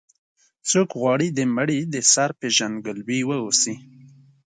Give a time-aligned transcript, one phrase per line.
[0.69, 3.75] څوک غواړي د مړي د سر پېژندګلوي واوسي.